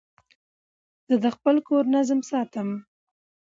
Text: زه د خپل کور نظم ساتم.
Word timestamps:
زه 1.09 1.15
د 1.23 1.25
خپل 1.35 1.55
کور 1.67 1.83
نظم 1.95 2.19
ساتم. 2.29 2.69